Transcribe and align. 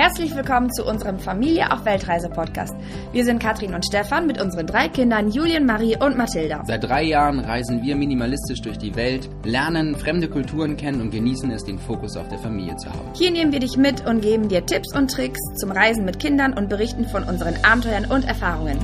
Herzlich 0.00 0.34
willkommen 0.34 0.72
zu 0.72 0.86
unserem 0.86 1.18
Familie 1.18 1.70
auf 1.70 1.84
Weltreise 1.84 2.30
Podcast. 2.30 2.74
Wir 3.12 3.22
sind 3.22 3.38
Katrin 3.38 3.74
und 3.74 3.84
Stefan 3.84 4.26
mit 4.26 4.40
unseren 4.40 4.66
drei 4.66 4.88
Kindern 4.88 5.30
Julien, 5.30 5.66
Marie 5.66 5.94
und 5.94 6.16
Mathilda. 6.16 6.62
Seit 6.66 6.84
drei 6.84 7.02
Jahren 7.02 7.38
reisen 7.38 7.82
wir 7.82 7.96
minimalistisch 7.96 8.62
durch 8.62 8.78
die 8.78 8.96
Welt, 8.96 9.28
lernen 9.44 9.94
fremde 9.94 10.30
Kulturen 10.30 10.78
kennen 10.78 11.02
und 11.02 11.10
genießen 11.10 11.50
es, 11.50 11.64
den 11.64 11.78
Fokus 11.78 12.16
auf 12.16 12.26
der 12.28 12.38
Familie 12.38 12.76
zu 12.76 12.88
haben. 12.88 13.10
Hier 13.12 13.30
nehmen 13.30 13.52
wir 13.52 13.60
dich 13.60 13.76
mit 13.76 14.06
und 14.06 14.22
geben 14.22 14.48
dir 14.48 14.64
Tipps 14.64 14.96
und 14.96 15.10
Tricks 15.10 15.38
zum 15.56 15.70
Reisen 15.70 16.06
mit 16.06 16.18
Kindern 16.18 16.54
und 16.54 16.70
berichten 16.70 17.06
von 17.06 17.24
unseren 17.24 17.62
Abenteuern 17.62 18.06
und 18.06 18.26
Erfahrungen. 18.26 18.78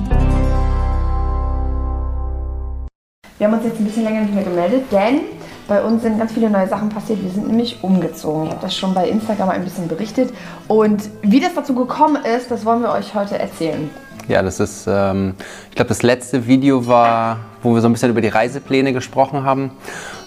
Wir 3.39 3.47
haben 3.47 3.55
uns 3.55 3.65
jetzt 3.65 3.79
ein 3.79 3.85
bisschen 3.85 4.03
länger 4.03 4.21
nicht 4.21 4.35
mehr 4.35 4.43
gemeldet, 4.43 4.83
denn 4.91 5.21
bei 5.67 5.81
uns 5.81 6.01
sind 6.01 6.17
ganz 6.17 6.31
viele 6.31 6.49
neue 6.49 6.67
Sachen 6.67 6.89
passiert. 6.89 7.21
Wir 7.21 7.29
sind 7.29 7.47
nämlich 7.47 7.83
umgezogen. 7.83 8.45
Ich 8.45 8.51
habe 8.51 8.61
das 8.61 8.75
schon 8.75 8.93
bei 8.93 9.07
Instagram 9.07 9.49
ein 9.49 9.63
bisschen 9.63 9.87
berichtet. 9.87 10.33
Und 10.67 11.09
wie 11.21 11.39
das 11.39 11.53
dazu 11.55 11.75
gekommen 11.75 12.23
ist, 12.23 12.49
das 12.49 12.65
wollen 12.65 12.81
wir 12.81 12.91
euch 12.91 13.13
heute 13.13 13.37
erzählen. 13.37 13.89
Ja, 14.27 14.41
das 14.41 14.59
ist, 14.59 14.87
ähm, 14.87 15.35
ich 15.69 15.75
glaube, 15.75 15.89
das 15.89 16.03
letzte 16.03 16.47
Video 16.47 16.87
war, 16.87 17.37
wo 17.63 17.73
wir 17.73 17.81
so 17.81 17.87
ein 17.87 17.93
bisschen 17.93 18.09
über 18.09 18.21
die 18.21 18.27
Reisepläne 18.27 18.93
gesprochen 18.93 19.43
haben. 19.43 19.71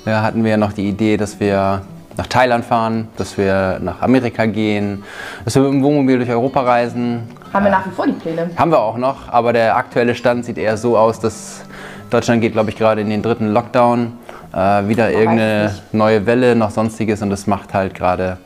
Da 0.05 0.23
hatten 0.23 0.43
wir 0.45 0.53
ja 0.53 0.57
noch 0.57 0.73
die 0.73 0.89
Idee, 0.89 1.17
dass 1.17 1.41
wir 1.41 1.83
nach 2.17 2.27
Thailand 2.27 2.65
fahren, 2.65 3.09
dass 3.17 3.37
wir 3.39 3.79
nach 3.81 4.03
Amerika 4.03 4.47
gehen, 4.47 5.05
dass 5.45 5.55
wir 5.55 5.63
mit 5.63 5.73
dem 5.73 5.83
Wohnmobil 5.83 6.19
durch 6.19 6.31
Europa 6.31 6.61
reisen. 6.63 7.29
Haben 7.53 7.65
wir 7.65 7.71
nach 7.71 7.87
wie 7.87 7.91
vor 7.91 8.07
die 8.07 8.13
Pläne? 8.13 8.51
Haben 8.57 8.71
wir 8.71 8.79
auch 8.79 8.97
noch, 8.97 9.29
aber 9.29 9.53
der 9.53 9.77
aktuelle 9.77 10.15
Stand 10.15 10.45
sieht 10.45 10.59
eher 10.59 10.77
so 10.77 10.97
aus, 10.97 11.21
dass 11.21 11.63
Deutschland 12.11 12.41
geht, 12.41 12.53
glaube 12.53 12.71
ich, 12.71 12.77
gerade 12.77 13.01
in 13.01 13.11
den 13.11 13.23
dritten 13.23 13.49
Lockdown. 13.49 14.13
Äh, 14.53 14.89
wieder 14.89 15.11
irgendeine 15.11 15.75
neue 15.93 16.27
Welle, 16.27 16.57
noch 16.57 16.71
sonstiges 16.71 17.23
und 17.23 17.31
es 17.31 17.47
macht 17.47 17.73
halt 17.73 17.95
gerade 17.95 18.39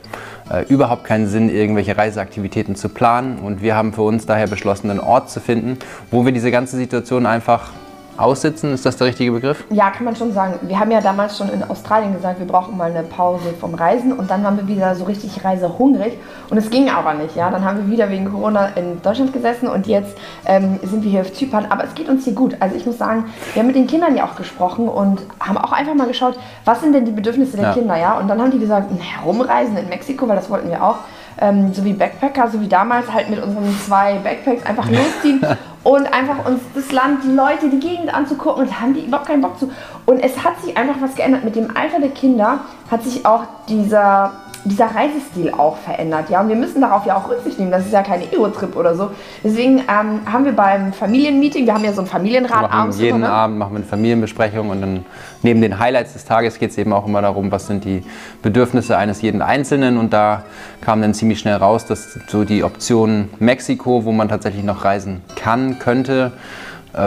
äh, 0.51 0.63
überhaupt 0.67 1.03
keinen 1.03 1.27
Sinn, 1.27 1.49
irgendwelche 1.49 1.97
Reiseaktivitäten 1.97 2.75
zu 2.75 2.89
planen. 2.89 3.39
Und 3.39 3.61
wir 3.61 3.75
haben 3.75 3.93
für 3.93 4.03
uns 4.03 4.25
daher 4.25 4.47
beschlossen, 4.47 4.91
einen 4.91 4.99
Ort 4.99 5.29
zu 5.29 5.39
finden, 5.39 5.79
wo 6.11 6.25
wir 6.25 6.31
diese 6.31 6.51
ganze 6.51 6.77
Situation 6.77 7.25
einfach 7.25 7.71
aussitzen, 8.17 8.73
ist 8.73 8.85
das 8.85 8.97
der 8.97 9.07
richtige 9.07 9.31
Begriff? 9.31 9.63
Ja, 9.69 9.89
kann 9.91 10.05
man 10.05 10.15
schon 10.15 10.31
sagen. 10.33 10.59
Wir 10.61 10.79
haben 10.79 10.91
ja 10.91 11.01
damals 11.01 11.37
schon 11.37 11.49
in 11.49 11.63
Australien 11.63 12.13
gesagt, 12.13 12.39
wir 12.39 12.47
brauchen 12.47 12.77
mal 12.77 12.89
eine 12.89 13.03
Pause 13.03 13.53
vom 13.59 13.73
Reisen 13.73 14.13
und 14.13 14.29
dann 14.29 14.43
waren 14.43 14.57
wir 14.57 14.67
wieder 14.67 14.95
so 14.95 15.05
richtig 15.05 15.43
reisehungrig 15.43 16.13
und 16.49 16.57
es 16.57 16.69
ging 16.69 16.89
aber 16.89 17.13
nicht. 17.13 17.35
Ja, 17.35 17.49
dann 17.49 17.65
haben 17.65 17.77
wir 17.77 17.89
wieder 17.89 18.09
wegen 18.09 18.31
Corona 18.31 18.67
in 18.75 19.01
Deutschland 19.01 19.33
gesessen 19.33 19.67
und 19.67 19.87
jetzt 19.87 20.17
ähm, 20.45 20.79
sind 20.83 21.03
wir 21.03 21.11
hier 21.11 21.21
auf 21.21 21.33
Zypern. 21.33 21.67
Aber 21.69 21.83
es 21.83 21.93
geht 21.95 22.09
uns 22.09 22.23
hier 22.23 22.33
gut. 22.33 22.55
Also 22.59 22.75
ich 22.75 22.85
muss 22.85 22.97
sagen, 22.97 23.25
wir 23.53 23.61
haben 23.61 23.67
mit 23.67 23.75
den 23.75 23.87
Kindern 23.87 24.15
ja 24.15 24.25
auch 24.25 24.35
gesprochen 24.35 24.87
und 24.87 25.21
haben 25.39 25.57
auch 25.57 25.71
einfach 25.71 25.95
mal 25.95 26.07
geschaut, 26.07 26.37
was 26.63 26.81
sind 26.81 26.93
denn 26.93 27.05
die 27.05 27.11
Bedürfnisse 27.11 27.57
der 27.57 27.67
ja. 27.67 27.73
Kinder, 27.73 27.97
ja? 27.97 28.17
Und 28.17 28.27
dann 28.27 28.41
haben 28.41 28.51
die 28.51 28.59
gesagt, 28.59 28.89
herumreisen 28.99 29.77
in 29.77 29.89
Mexiko, 29.89 30.27
weil 30.27 30.35
das 30.35 30.49
wollten 30.49 30.69
wir 30.69 30.83
auch 30.83 30.97
ähm, 31.39 31.73
so 31.73 31.83
wie 31.83 31.93
Backpacker, 31.93 32.49
so 32.49 32.61
wie 32.61 32.67
damals, 32.67 33.11
halt 33.11 33.29
mit 33.29 33.43
unseren 33.43 33.75
zwei 33.85 34.19
Backpacks 34.19 34.65
einfach 34.65 34.89
losziehen 34.89 35.41
und 35.85 36.11
einfach 36.11 36.47
uns 36.47 36.61
das 36.73 36.91
Land, 36.91 37.23
die 37.23 37.31
Leute, 37.31 37.69
die 37.69 37.79
Gegend 37.79 38.11
anzugucken 38.11 38.63
und 38.63 38.81
haben 38.81 38.95
die 38.95 39.05
überhaupt 39.05 39.27
keinen 39.27 39.41
Bock 39.41 39.59
zu. 39.59 39.71
Und 40.07 40.19
es 40.19 40.43
hat 40.43 40.59
sich 40.61 40.75
einfach 40.75 40.95
was 40.99 41.13
geändert. 41.13 41.43
Mit 41.43 41.55
dem 41.55 41.77
Alter 41.77 41.99
der 41.99 42.09
Kinder 42.09 42.61
hat 42.89 43.03
sich 43.03 43.23
auch 43.23 43.43
dieser 43.69 44.33
dieser 44.65 44.87
Reisestil 44.87 45.51
auch 45.51 45.77
verändert. 45.77 46.29
Ja, 46.29 46.41
und 46.41 46.49
wir 46.49 46.55
müssen 46.55 46.81
darauf 46.81 47.05
ja 47.05 47.15
auch 47.15 47.29
Rücksicht 47.29 47.59
nehmen. 47.59 47.71
Das 47.71 47.85
ist 47.85 47.93
ja 47.93 48.01
kein 48.01 48.21
Ego-Trip 48.21 48.75
oder 48.75 48.95
so. 48.95 49.11
Deswegen 49.43 49.79
ähm, 49.79 50.21
haben 50.25 50.43
wir 50.43 50.53
beim 50.53 50.91
Familienmeeting, 50.91 51.65
wir 51.65 51.73
haben 51.75 51.83
ja 51.83 51.93
so 51.93 52.01
ein 52.01 52.07
Familienrat 52.07 52.71
abends. 52.71 52.99
Jeden 52.99 53.21
ne? 53.21 53.29
Abend 53.29 53.59
machen 53.59 53.73
wir 53.73 53.77
eine 53.77 53.85
Familienbesprechung 53.85 54.69
und 54.69 54.81
dann 54.81 55.05
neben 55.43 55.61
den 55.61 55.77
Highlights 55.77 56.13
des 56.13 56.25
Tages 56.25 56.57
geht 56.57 56.71
es 56.71 56.77
eben 56.79 56.93
auch 56.93 57.05
immer 57.05 57.21
darum, 57.21 57.51
was 57.51 57.67
sind 57.67 57.85
die 57.85 58.03
Bedürfnisse 58.41 58.97
eines 58.97 59.21
jeden 59.21 59.43
Einzelnen. 59.43 59.97
Und 59.97 60.13
da 60.13 60.43
kam 60.81 61.01
dann 61.01 61.13
ziemlich 61.13 61.39
schnell 61.39 61.57
raus, 61.57 61.85
dass 61.85 62.19
so 62.27 62.43
die 62.43 62.63
Option 62.63 63.29
Mexiko, 63.37 64.03
wo 64.03 64.11
man 64.11 64.29
tatsächlich 64.29 64.63
noch 64.63 64.83
reisen 64.83 65.21
kann, 65.35 65.77
könnte, 65.77 66.31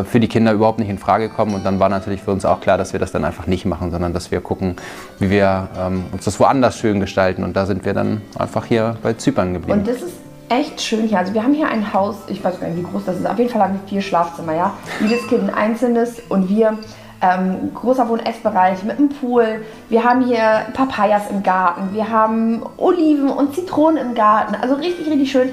für 0.04 0.20
die 0.20 0.28
Kinder 0.28 0.52
überhaupt 0.52 0.78
nicht 0.78 0.88
in 0.88 0.98
Frage 0.98 1.28
kommen. 1.28 1.54
Und 1.54 1.64
dann 1.64 1.80
war 1.80 1.88
natürlich 1.88 2.22
für 2.22 2.30
uns 2.30 2.44
auch 2.44 2.60
klar, 2.60 2.78
dass 2.78 2.92
wir 2.92 3.00
das 3.00 3.12
dann 3.12 3.24
einfach 3.24 3.46
nicht 3.46 3.64
machen, 3.64 3.90
sondern 3.90 4.12
dass 4.12 4.30
wir 4.30 4.40
gucken, 4.40 4.76
wie 5.18 5.30
wir 5.30 5.68
ähm, 5.78 6.04
uns 6.12 6.24
das 6.24 6.38
woanders 6.40 6.78
schön 6.78 7.00
gestalten. 7.00 7.44
Und 7.44 7.56
da 7.56 7.66
sind 7.66 7.84
wir 7.84 7.94
dann 7.94 8.22
einfach 8.38 8.66
hier 8.66 8.96
bei 9.02 9.14
Zypern 9.14 9.54
geblieben. 9.54 9.80
Und 9.80 9.88
das 9.88 10.02
ist 10.02 10.14
echt 10.48 10.80
schön 10.80 11.06
hier. 11.06 11.18
Also 11.18 11.34
wir 11.34 11.42
haben 11.42 11.54
hier 11.54 11.68
ein 11.68 11.92
Haus, 11.92 12.16
ich 12.28 12.42
weiß 12.42 12.60
gar 12.60 12.68
nicht, 12.68 12.78
wie 12.78 12.90
groß 12.90 13.04
das 13.04 13.18
ist. 13.18 13.26
Auf 13.26 13.38
jeden 13.38 13.50
Fall 13.50 13.62
haben 13.62 13.74
wir 13.74 13.88
vier 13.88 14.00
Schlafzimmer, 14.00 14.54
ja. 14.54 14.72
Jedes 15.00 15.26
Kind 15.28 15.44
ein 15.44 15.54
einzelnes 15.54 16.20
und 16.28 16.48
wir 16.48 16.78
ähm, 17.20 17.72
großer 17.74 18.08
Wohn-Essbereich 18.08 18.84
mit 18.84 18.98
einem 18.98 19.08
Pool. 19.08 19.64
Wir 19.88 20.04
haben 20.04 20.24
hier 20.24 20.66
Papayas 20.72 21.30
im 21.30 21.42
Garten. 21.42 21.94
Wir 21.94 22.10
haben 22.10 22.62
Oliven 22.76 23.28
und 23.28 23.54
Zitronen 23.54 23.98
im 23.98 24.14
Garten. 24.14 24.54
Also 24.60 24.74
richtig, 24.74 25.06
richtig 25.08 25.30
schön. 25.30 25.50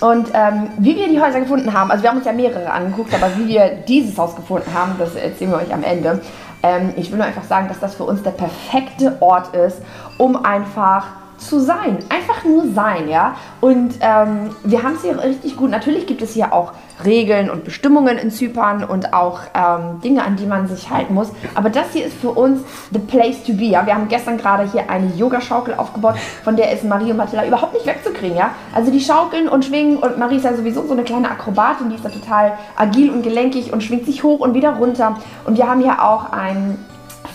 Und 0.00 0.28
ähm, 0.32 0.68
wie 0.78 0.96
wir 0.96 1.08
die 1.08 1.20
Häuser 1.20 1.40
gefunden 1.40 1.72
haben, 1.72 1.90
also 1.90 2.04
wir 2.04 2.10
haben 2.10 2.18
uns 2.18 2.26
ja 2.26 2.32
mehrere 2.32 2.70
angeguckt, 2.70 3.12
aber 3.14 3.36
wie 3.36 3.48
wir 3.48 3.68
dieses 3.88 4.16
Haus 4.16 4.36
gefunden 4.36 4.72
haben, 4.72 4.92
das 4.98 5.16
erzählen 5.16 5.50
wir 5.50 5.58
euch 5.58 5.74
am 5.74 5.82
Ende. 5.82 6.20
Ähm, 6.62 6.92
ich 6.96 7.10
will 7.10 7.18
nur 7.18 7.26
einfach 7.26 7.44
sagen, 7.44 7.66
dass 7.68 7.80
das 7.80 7.96
für 7.96 8.04
uns 8.04 8.22
der 8.22 8.30
perfekte 8.30 9.16
Ort 9.20 9.54
ist, 9.56 9.82
um 10.16 10.44
einfach 10.44 11.06
zu 11.38 11.60
sein. 11.60 11.98
Einfach 12.08 12.44
nur 12.44 12.66
sein, 12.72 13.08
ja. 13.08 13.36
Und 13.60 13.94
ähm, 14.00 14.50
wir 14.64 14.82
haben 14.82 14.94
es 14.94 15.02
hier 15.02 15.22
richtig 15.22 15.56
gut. 15.56 15.70
Natürlich 15.70 16.06
gibt 16.06 16.22
es 16.22 16.34
hier 16.34 16.52
auch 16.52 16.72
Regeln 17.04 17.48
und 17.50 17.64
Bestimmungen 17.64 18.18
in 18.18 18.30
Zypern 18.30 18.84
und 18.84 19.14
auch 19.14 19.40
ähm, 19.54 20.00
Dinge, 20.02 20.24
an 20.24 20.36
die 20.36 20.46
man 20.46 20.66
sich 20.66 20.90
halten 20.90 21.14
muss. 21.14 21.30
Aber 21.54 21.70
das 21.70 21.92
hier 21.92 22.06
ist 22.06 22.16
für 22.18 22.30
uns 22.30 22.62
the 22.90 22.98
place 22.98 23.42
to 23.44 23.52
be. 23.52 23.66
Ja? 23.66 23.86
Wir 23.86 23.94
haben 23.94 24.08
gestern 24.08 24.38
gerade 24.38 24.70
hier 24.70 24.90
eine 24.90 25.14
Yogaschaukel 25.14 25.74
aufgebaut, 25.74 26.16
von 26.42 26.56
der 26.56 26.72
ist 26.72 26.84
Marie 26.84 27.10
und 27.10 27.16
Mathilda 27.16 27.46
überhaupt 27.46 27.74
nicht 27.74 27.86
wegzukriegen. 27.86 28.36
Ja? 28.36 28.50
Also 28.74 28.90
die 28.90 29.00
schaukeln 29.00 29.48
und 29.48 29.64
schwingen 29.64 29.98
und 29.98 30.18
Marie 30.18 30.36
ist 30.36 30.44
ja 30.44 30.54
sowieso 30.54 30.86
so 30.86 30.92
eine 30.92 31.04
kleine 31.04 31.30
Akrobatin, 31.30 31.90
die 31.90 31.96
ist 31.96 32.04
da 32.04 32.08
total 32.08 32.52
agil 32.76 33.10
und 33.10 33.22
gelenkig 33.22 33.72
und 33.72 33.82
schwingt 33.82 34.06
sich 34.06 34.22
hoch 34.22 34.40
und 34.40 34.54
wieder 34.54 34.70
runter. 34.70 35.16
Und 35.44 35.56
wir 35.56 35.68
haben 35.68 35.80
hier 35.80 36.02
auch 36.02 36.32
ein 36.32 36.78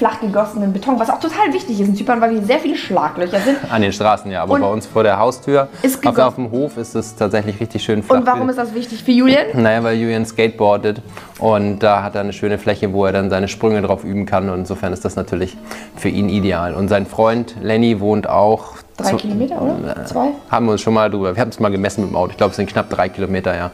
flach 0.03 0.19
gegossenen 0.19 0.73
Beton, 0.73 0.99
was 0.99 1.09
auch 1.09 1.19
total 1.21 1.53
wichtig 1.53 1.79
ist 1.79 1.87
in 1.87 1.95
Zypern, 1.95 2.19
weil 2.19 2.31
hier 2.31 2.43
sehr 2.43 2.59
viele 2.59 2.75
Schlaglöcher 2.75 3.39
sind. 3.39 3.57
An 3.69 3.81
den 3.81 3.93
Straßen, 3.93 4.29
ja, 4.29 4.43
aber 4.43 4.55
und 4.55 4.59
bei 4.59 4.67
uns 4.67 4.85
vor 4.85 5.01
der 5.01 5.17
Haustür, 5.17 5.69
ist 5.81 6.05
auf, 6.05 6.17
auf 6.17 6.35
dem 6.35 6.51
Hof 6.51 6.75
ist 6.75 6.93
es 6.93 7.15
tatsächlich 7.15 7.57
richtig 7.61 7.85
schön 7.85 8.03
flach. 8.03 8.17
Und 8.17 8.25
warum 8.25 8.49
ist 8.49 8.57
das 8.57 8.73
wichtig 8.73 9.01
für 9.01 9.11
Julian? 9.11 9.45
Naja, 9.53 9.81
weil 9.81 9.95
Julian 9.95 10.25
skateboardet 10.25 11.01
und 11.39 11.79
da 11.79 12.03
hat 12.03 12.15
er 12.15 12.21
eine 12.21 12.33
schöne 12.33 12.57
Fläche, 12.57 12.91
wo 12.91 13.05
er 13.05 13.13
dann 13.13 13.29
seine 13.29 13.47
Sprünge 13.47 13.81
drauf 13.81 14.03
üben 14.03 14.25
kann 14.25 14.49
und 14.49 14.59
insofern 14.59 14.91
ist 14.91 15.05
das 15.05 15.15
natürlich 15.15 15.55
für 15.95 16.09
ihn 16.09 16.27
ideal. 16.27 16.75
Und 16.75 16.89
sein 16.89 17.05
Freund 17.05 17.55
Lenny 17.61 18.01
wohnt 18.01 18.27
auch 18.27 18.82
Drei 18.97 19.11
so, 19.11 19.17
Kilometer, 19.17 19.59
oder? 19.59 19.97
Äh, 19.97 20.05
Zwei? 20.05 20.29
Haben 20.49 20.67
wir 20.67 20.73
uns 20.73 20.81
schon 20.81 20.93
mal 20.93 21.09
drüber. 21.09 21.35
Wir 21.35 21.41
haben 21.41 21.49
es 21.49 21.59
mal 21.59 21.69
gemessen 21.69 22.01
mit 22.01 22.11
dem 22.11 22.15
Auto. 22.15 22.31
Ich 22.31 22.37
glaube, 22.37 22.51
es 22.51 22.57
sind 22.57 22.69
knapp 22.69 22.89
drei 22.89 23.09
Kilometer, 23.09 23.55
ja. 23.55 23.71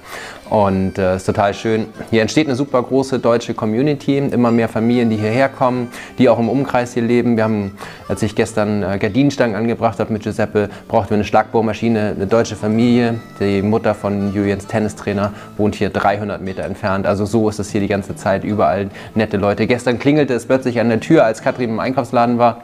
Und 0.50 0.98
es 0.98 1.00
äh, 1.00 1.16
ist 1.18 1.26
total 1.26 1.54
schön. 1.54 1.88
Hier 2.10 2.22
entsteht 2.22 2.48
eine 2.48 2.56
super 2.56 2.82
große 2.82 3.20
deutsche 3.20 3.54
Community. 3.54 4.18
Immer 4.18 4.50
mehr 4.52 4.70
Familien, 4.70 5.10
die 5.10 5.18
hierher 5.18 5.50
kommen, 5.50 5.90
die 6.18 6.30
auch 6.30 6.40
im 6.40 6.48
Umkreis 6.50 6.94
hier 6.94 7.04
leben. 7.04 7.36
Wir 7.36 7.44
haben, 7.44 7.78
als 8.08 8.24
ich 8.24 8.34
gestern 8.34 8.82
äh, 8.82 8.98
Gardinenstangen 8.98 9.56
angebracht 9.56 10.00
habe 10.00 10.14
mit 10.14 10.24
Giuseppe, 10.24 10.70
brauchten 10.88 11.12
wir 11.12 11.16
eine 11.16 11.26
Schlagbohrmaschine. 11.26 12.16
Eine 12.16 12.28
deutsche 12.28 12.56
Familie. 12.56 13.20
Die 13.40 13.62
Mutter 13.62 13.94
von 13.94 14.34
Julians 14.34 14.68
Tennistrainer 14.68 15.34
wohnt 15.58 15.76
hier 15.76 15.90
300 15.90 16.42
Meter 16.42 16.64
entfernt. 16.64 17.06
Also 17.06 17.26
so 17.26 17.50
ist 17.50 17.60
es 17.60 17.70
hier 17.70 17.82
die 17.82 17.88
ganze 17.88 18.16
Zeit. 18.16 18.44
Überall 18.46 18.90
nette 19.16 19.38
Leute. 19.38 19.68
Gestern 19.68 20.00
klingelte 20.00 20.34
es 20.34 20.46
plötzlich 20.46 20.80
an 20.80 20.90
der 20.90 21.02
Tür, 21.02 21.26
als 21.26 21.42
Katrin 21.42 21.70
im 21.72 21.80
Einkaufsladen 21.80 22.38
war. 22.40 22.64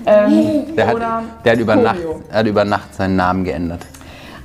Ähm, 0.05 0.63
Der 0.75 0.87
hat, 0.87 0.97
der, 1.43 1.51
hat 1.53 1.59
über 1.59 1.75
Nacht, 1.75 1.97
hat 2.31 2.47
über 2.47 2.65
Nacht 2.65 2.93
seinen 2.95 3.15
Namen 3.15 3.43
geändert. 3.43 3.81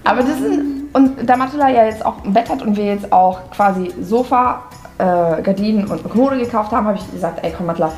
Aber 0.04 0.22
das 0.22 0.38
sind, 0.38 0.88
und 0.94 1.28
da 1.28 1.36
Matula 1.36 1.68
ja 1.68 1.84
jetzt 1.84 2.04
auch 2.04 2.24
ein 2.24 2.32
Bett 2.32 2.48
hat 2.50 2.62
und 2.62 2.76
wir 2.76 2.86
jetzt 2.86 3.12
auch 3.12 3.38
quasi 3.54 3.92
Sofa, 4.02 4.62
äh, 4.98 5.42
Gardinen 5.42 5.86
und 5.86 6.02
Kommode 6.08 6.38
gekauft 6.38 6.72
haben, 6.72 6.86
habe 6.86 6.98
ich 6.98 7.12
gesagt, 7.12 7.40
ey 7.44 7.52
komm 7.56 7.66
Matula, 7.66 7.92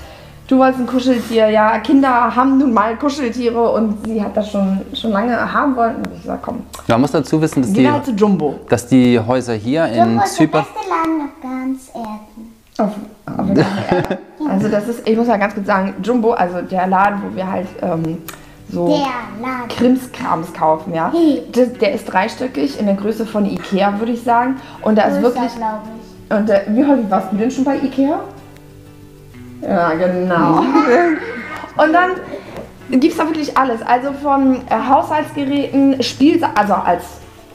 du 0.52 0.58
wolltest 0.58 0.80
ein 0.80 0.86
Kuscheltier, 0.86 1.48
ja, 1.48 1.78
Kinder 1.78 2.36
haben 2.36 2.58
nun 2.58 2.74
mal 2.74 2.94
Kuscheltiere 2.96 3.70
und 3.72 4.06
sie 4.06 4.22
hat 4.22 4.36
das 4.36 4.50
schon, 4.50 4.80
schon 4.92 5.10
lange 5.10 5.52
haben 5.52 5.74
wollen. 5.74 5.96
Und 5.96 6.08
ich 6.14 6.22
gesagt, 6.22 6.42
komm, 6.42 6.60
Man 6.86 7.00
muss 7.00 7.10
dazu 7.10 7.40
wissen, 7.40 7.62
dass 7.62 7.72
die, 7.72 7.90
halt 7.90 8.04
zu 8.04 8.12
Jumbo. 8.12 8.60
dass 8.68 8.86
die 8.86 9.18
Häuser 9.18 9.54
hier 9.54 9.86
in 9.86 9.96
Jumbo 9.96 10.22
ist 10.22 10.38
der 10.38 10.46
Zypern... 10.46 10.64
beste 10.64 10.88
Laden 10.90 11.20
auf 11.22 11.42
ganz 11.42 11.90
Erden. 11.94 12.52
Auf, 12.78 13.38
auf 13.38 13.54
der 13.54 13.66
Erde. 13.96 14.18
also 14.48 14.68
das 14.68 14.88
ist, 14.88 15.08
ich 15.08 15.16
muss 15.16 15.26
ja 15.26 15.36
ganz 15.38 15.54
kurz 15.54 15.66
sagen, 15.66 15.94
Jumbo, 16.02 16.32
also 16.32 16.60
der 16.60 16.86
Laden, 16.86 17.22
wo 17.22 17.34
wir 17.34 17.50
halt 17.50 17.68
ähm, 17.80 18.18
so... 18.70 19.02
Krimskrams 19.70 20.52
kaufen, 20.52 20.94
ja. 20.94 21.12
Das, 21.52 21.72
der 21.74 21.94
ist 21.94 22.04
dreistöckig 22.04 22.78
in 22.78 22.86
der 22.86 22.94
Größe 22.94 23.24
von 23.24 23.46
Ikea, 23.46 23.98
würde 23.98 24.12
ich 24.12 24.22
sagen. 24.22 24.56
Und 24.82 24.98
da 24.98 25.04
ist 25.04 25.22
wirklich. 25.22 25.54
glaube 25.56 25.78
ich. 25.96 26.36
Und 26.36 26.50
äh, 26.50 26.62
wie 26.68 26.84
häufig 26.84 27.10
warst 27.10 27.32
du 27.32 27.36
denn 27.36 27.50
schon 27.50 27.64
bei 27.64 27.76
Ikea? 27.76 28.20
Ja, 29.62 29.94
genau. 29.94 30.58
Und 31.76 31.92
dann 31.92 32.12
gibt 32.90 33.12
es 33.12 33.16
da 33.16 33.24
wirklich 33.24 33.56
alles. 33.56 33.80
Also 33.82 34.12
von 34.12 34.56
äh, 34.68 34.74
Haushaltsgeräten, 34.88 36.02
Spielsachen, 36.02 36.56
also 36.56 36.74
als 36.74 37.04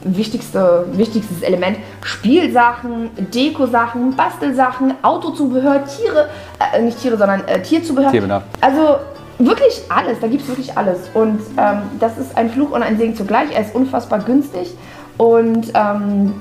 wichtigste, 0.00 0.86
wichtigstes 0.92 1.42
Element, 1.42 1.78
Spielsachen, 2.02 3.10
Dekosachen, 3.16 4.14
Bastelsachen, 4.14 4.94
Autozubehör, 5.02 5.84
Tiere, 5.84 6.28
äh, 6.72 6.82
nicht 6.82 7.00
Tiere, 7.00 7.16
sondern 7.16 7.46
äh, 7.46 7.60
Tierzubehör. 7.60 8.10
Tierbedarf. 8.10 8.44
Also 8.60 8.96
wirklich 9.38 9.82
alles, 9.88 10.18
da 10.20 10.26
gibt 10.26 10.42
es 10.42 10.48
wirklich 10.48 10.76
alles. 10.76 11.10
Und 11.14 11.40
ähm, 11.56 11.82
das 12.00 12.18
ist 12.18 12.36
ein 12.36 12.50
Fluch 12.50 12.70
und 12.70 12.82
ein 12.82 12.98
Segen 12.98 13.14
zugleich. 13.16 13.50
Er 13.54 13.62
ist 13.62 13.74
unfassbar 13.74 14.20
günstig. 14.20 14.74
Und 15.16 15.72
ähm, 15.74 16.34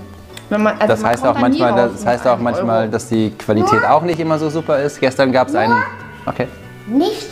man, 0.50 0.68
also 0.80 0.88
Das 0.88 1.04
heißt 1.04 1.26
auch 1.26 1.38
manchmal, 1.38 1.74
das 1.76 2.06
heißt 2.06 2.28
auch 2.28 2.40
manchmal, 2.40 2.82
Euro. 2.84 2.92
dass 2.92 3.10
die 3.10 3.32
Qualität 3.32 3.84
auch 3.86 4.02
nicht 4.04 4.20
immer 4.20 4.38
so 4.40 4.50
super 4.50 4.80
ist. 4.80 5.00
Gestern 5.00 5.32
gab 5.32 5.48
es 5.50 5.56
einen. 5.56 5.76
Okay, 6.26 6.48
Nicht 6.88 7.28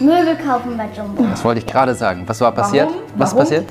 Möbel 0.00 0.36
kaufen 0.36 0.76
bei 0.76 0.88
Jumbo. 0.96 1.24
das 1.30 1.44
wollte 1.44 1.60
ich 1.60 1.66
gerade 1.66 1.94
sagen. 1.94 2.24
Was 2.26 2.40
war 2.40 2.52
passiert? 2.52 2.88
Warum? 2.88 3.02
Was 3.16 3.28
ist 3.30 3.34
Warum? 3.34 3.44
passiert? 3.44 3.64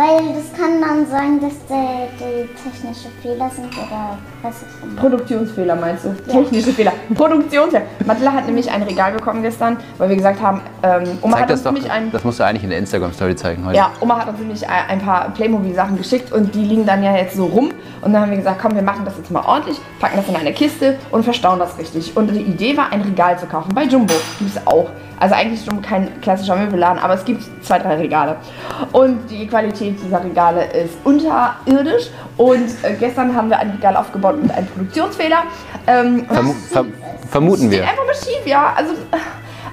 Weil 0.00 0.32
das 0.32 0.58
kann 0.58 0.80
dann 0.80 1.04
sein, 1.04 1.38
dass 1.42 1.52
die, 1.68 2.08
die 2.18 2.48
technische 2.54 3.10
Fehler 3.20 3.50
sind 3.50 3.66
oder 3.76 4.16
was 4.40 4.54
auch 4.64 4.86
immer. 4.86 4.98
Produktionsfehler 4.98 5.76
meinst 5.76 6.06
du? 6.06 6.14
Technische 6.26 6.72
Fehler. 6.72 6.92
Produktionsfehler. 7.14 7.84
Matla 8.06 8.32
hat 8.32 8.46
nämlich 8.46 8.70
ein 8.70 8.82
Regal 8.82 9.12
bekommen 9.12 9.42
gestern, 9.42 9.76
weil 9.98 10.08
wir 10.08 10.16
gesagt 10.16 10.40
haben, 10.40 10.62
ähm, 10.82 11.18
Oma 11.20 11.34
Zeig 11.34 11.42
hat 11.42 11.50
das 11.50 11.58
uns 11.58 11.64
doch. 11.64 11.72
nämlich 11.72 11.92
ein 11.92 12.10
Das 12.12 12.24
musst 12.24 12.40
du 12.40 12.44
eigentlich 12.44 12.64
in 12.64 12.70
der 12.70 12.78
Instagram-Story 12.78 13.36
zeigen 13.36 13.66
heute. 13.66 13.76
Ja, 13.76 13.92
Oma 14.00 14.20
hat 14.20 14.28
uns 14.30 14.38
nämlich 14.38 14.66
ein 14.66 14.88
ein 14.88 15.00
paar 15.00 15.28
Playmobil-Sachen 15.34 15.98
geschickt 15.98 16.32
und 16.32 16.54
die 16.54 16.64
liegen 16.64 16.86
dann 16.86 17.02
ja 17.02 17.14
jetzt 17.14 17.36
so 17.36 17.44
rum. 17.44 17.70
Und 18.00 18.14
dann 18.14 18.22
haben 18.22 18.30
wir 18.30 18.38
gesagt, 18.38 18.58
komm, 18.62 18.74
wir 18.74 18.82
machen 18.82 19.04
das 19.04 19.18
jetzt 19.18 19.30
mal 19.30 19.44
ordentlich, 19.44 19.78
packen 19.98 20.16
das 20.16 20.26
in 20.26 20.34
eine 20.34 20.54
Kiste 20.54 20.96
und 21.10 21.24
verstauen 21.24 21.58
das 21.58 21.76
richtig. 21.76 22.16
Und 22.16 22.28
die 22.28 22.40
Idee 22.40 22.74
war, 22.74 22.90
ein 22.90 23.02
Regal 23.02 23.38
zu 23.38 23.44
kaufen. 23.44 23.74
Bei 23.74 23.84
Jumbo 23.84 24.14
gibt 24.38 24.56
es 24.56 24.66
auch. 24.66 24.88
Also 25.18 25.34
eigentlich 25.34 25.60
ist 25.60 25.66
Jumbo 25.66 25.86
kein 25.86 26.18
klassischer 26.22 26.56
Möbelladen, 26.56 26.98
aber 26.98 27.12
es 27.12 27.24
gibt 27.26 27.42
zwei, 27.62 27.78
drei 27.78 27.96
Regale. 27.96 28.36
Und 28.92 29.30
die 29.30 29.46
Qualität 29.46 29.89
dieser 29.92 30.22
Regale 30.22 30.64
ist 30.72 30.94
unterirdisch. 31.04 32.10
Und 32.36 32.68
äh, 32.82 32.94
gestern 32.98 33.34
haben 33.34 33.50
wir 33.50 33.58
ein 33.58 33.70
Regal 33.70 33.96
aufgebaut 33.96 34.40
mit 34.40 34.50
einem 34.50 34.66
Produktionsfehler. 34.66 35.44
Ähm, 35.86 36.26
Vermu 36.26 36.54
ver 36.70 36.84
vermuten 37.30 37.70
wir. 37.70 37.82
einfach 37.82 38.06
mal 38.06 38.14
schief, 38.14 38.44
ja. 38.44 38.72
Also, 38.76 38.92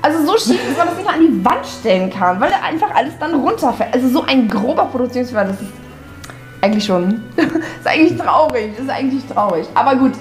also 0.01 0.25
so 0.25 0.37
schief, 0.37 0.59
dass 0.67 0.77
man 0.77 0.87
das 0.87 0.97
nicht 0.97 1.05
mal 1.05 1.15
an 1.15 1.21
die 1.21 1.45
Wand 1.45 1.65
stellen 1.65 2.09
kann, 2.09 2.39
weil 2.39 2.51
da 2.51 2.57
einfach 2.67 2.93
alles 2.95 3.13
dann 3.19 3.33
runterfällt. 3.33 3.93
Also 3.93 4.09
so 4.09 4.23
ein 4.23 4.47
grober 4.47 4.85
Produktionsfehler, 4.85 5.45
das 5.45 5.61
ist 5.61 5.71
eigentlich 6.61 6.85
schon, 6.85 7.23
ist 7.35 7.87
eigentlich 7.87 8.17
traurig, 8.17 8.73
das 8.75 8.85
ist 8.85 8.91
eigentlich 8.91 9.25
traurig. 9.25 9.67
Aber 9.73 9.95
gut, 9.95 10.13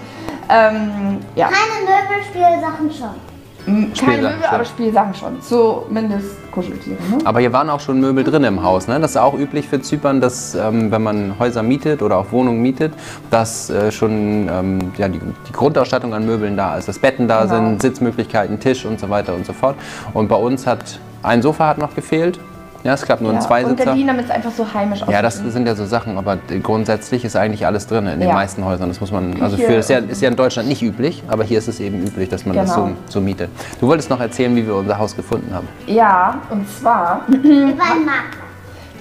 ähm, 0.48 1.18
ja, 1.34 1.48
Keine 1.48 1.84
Möbelspielsachen 1.84 2.90
schon. 2.92 3.25
M- 3.66 3.92
keine 3.92 3.94
Spielsachen 3.94 4.22
Möbel, 4.22 4.42
schon. 4.44 4.54
aber 4.54 4.64
Spielsachen 4.64 5.14
schon. 5.14 5.42
Zumindest 5.42 6.52
Kuscheltiere, 6.52 6.96
ne? 7.10 7.18
Aber 7.24 7.40
hier 7.40 7.52
waren 7.52 7.68
auch 7.68 7.80
schon 7.80 8.00
Möbel 8.00 8.22
drin 8.24 8.44
im 8.44 8.62
Haus. 8.62 8.86
Ne? 8.88 8.98
Das 9.00 9.10
ist 9.12 9.16
auch 9.16 9.34
üblich 9.34 9.68
für 9.68 9.80
Zypern, 9.80 10.20
dass 10.20 10.54
ähm, 10.54 10.90
wenn 10.90 11.02
man 11.02 11.34
Häuser 11.38 11.62
mietet 11.62 12.00
oder 12.02 12.16
auch 12.18 12.30
Wohnungen 12.32 12.62
mietet, 12.62 12.92
dass 13.30 13.68
äh, 13.70 13.90
schon 13.90 14.48
ähm, 14.50 14.78
ja, 14.96 15.08
die, 15.08 15.18
die 15.48 15.52
Grundausstattung 15.52 16.14
an 16.14 16.24
Möbeln 16.26 16.56
da 16.56 16.76
ist. 16.76 16.88
Dass 16.88 16.98
Betten 16.98 17.28
da 17.28 17.42
Genau. 17.44 17.54
sind, 17.54 17.82
Sitzmöglichkeiten, 17.82 18.58
Tisch 18.60 18.84
und 18.86 18.98
so 19.00 19.10
weiter 19.10 19.34
und 19.34 19.44
so 19.46 19.52
fort. 19.52 19.76
Und 20.14 20.28
bei 20.28 20.36
uns 20.36 20.66
hat 20.66 20.98
ein 21.22 21.42
Sofa 21.42 21.66
hat 21.68 21.78
noch 21.78 21.94
gefehlt. 21.94 22.38
Ja, 22.86 22.94
es 22.94 23.04
gab 23.04 23.20
nur 23.20 23.32
Ja. 23.32 23.38
Und 23.38 23.42
Zweisitzer. 23.44 23.84
Gardinen, 23.84 24.06
damit 24.06 24.24
es 24.26 24.30
einfach 24.30 24.52
so 24.52 24.66
heimisch 24.72 25.02
aussieht. 25.02 25.12
Ja, 25.14 25.22
das 25.22 25.38
sind 25.38 25.66
ja 25.66 25.74
so 25.74 25.84
Sachen, 25.86 26.16
aber 26.18 26.38
grundsätzlich 26.62 27.24
ist 27.24 27.34
eigentlich 27.36 27.66
alles 27.66 27.86
drin 27.88 28.06
in 28.06 28.20
den 28.20 28.28
Ja. 28.28 28.34
meisten 28.34 28.64
Häusern. 28.64 28.88
Das 28.88 29.00
muss 29.00 29.10
man, 29.10 29.42
also 29.42 29.56
für, 29.56 29.74
ist 29.74 29.90
ja, 29.90 29.98
und- 29.98 30.10
ist 30.10 30.22
ja 30.22 30.28
in 30.28 30.36
Deutschland 30.36 30.68
nicht 30.68 30.82
üblich, 30.82 31.22
aber 31.28 31.42
hier 31.44 31.58
ist 31.58 31.66
es 31.68 31.80
eben 31.80 32.06
üblich, 32.06 32.28
dass 32.28 32.46
man 32.46 32.56
das 32.56 32.72
so, 32.72 32.84
Genau. 32.84 32.96
so 33.08 33.20
mietet. 33.20 33.50
Du 33.80 33.88
wolltest 33.88 34.08
noch 34.08 34.20
erzählen, 34.20 34.54
wie 34.54 34.64
wir 34.66 34.76
unser 34.76 34.98
Haus 34.98 35.16
gefunden 35.16 35.52
haben. 35.52 35.66
Ja, 35.86 36.38
und 36.50 36.66
zwar 36.70 37.22
Über 37.28 37.42
einen 37.42 38.04
Makler. 38.06 38.46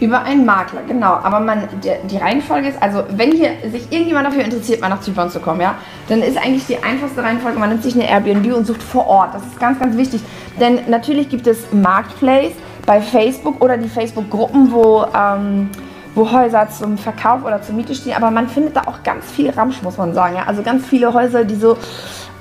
Über 0.01 0.22
einen 0.24 0.46
Makler, 0.46 0.82
genau. 0.88 1.13
Aber 1.24 1.39
man, 1.39 1.70
der, 1.84 2.00
die 2.04 2.18
Reihenfolge 2.18 2.68
ist, 2.68 2.82
also 2.84 3.04
wenn 3.15 3.32
hier 3.32 3.51
sich 3.72 3.89
irgendjemand 3.92 4.27
dafür 4.27 4.44
interessiert, 4.44 4.82
mal 4.82 4.89
nach 4.89 5.00
Zypern 5.00 5.30
zu 5.30 5.39
kommen, 5.39 5.62
ja, 5.62 5.75
dann 6.10 6.22
ist 6.22 6.38
eigentlich 6.38 6.65
die 6.68 6.84
einfachste 6.84 7.24
Reihenfolge, 7.24 7.58
man 7.60 7.70
nimmt 7.70 7.82
sich 7.84 7.96
eine 7.96 8.10
Airbnb 8.10 8.54
und 8.54 8.65
sucht 8.68 8.84
vor 8.84 9.08
Ort. 9.08 9.34
Das 9.36 9.44
ist 9.44 9.58
ganz, 9.58 9.80
ganz 9.80 9.96
wichtig. 9.96 10.22
Denn 10.60 10.80
natürlich 10.89 11.30
gibt 11.30 11.48
es 11.48 11.72
Marketplace 11.72 12.51
bei 12.86 13.01
Facebook 13.01 13.62
oder 13.63 13.77
die 13.77 13.89
Facebook-Gruppen, 13.89 14.72
wo, 14.72 15.06
ähm, 15.15 15.70
wo 16.13 16.32
Häuser 16.32 16.68
zum 16.70 16.98
Verkauf 16.98 17.44
oder 17.44 17.62
zur 17.62 17.75
Miete 17.75 17.96
stehen. 17.96 18.13
Aber 18.15 18.32
man 18.32 18.48
findet 18.48 18.75
da 18.75 18.82
auch 18.86 19.04
ganz 19.04 19.25
viel 19.32 19.50
Ramsch, 19.50 19.82
muss 19.82 19.98
man 19.98 20.13
sagen. 20.13 20.36
Ja? 20.36 20.44
Also 20.48 20.62
ganz 20.62 20.86
viele 20.86 21.13
Häuser, 21.13 21.44
die 21.44 21.56
so 21.56 21.77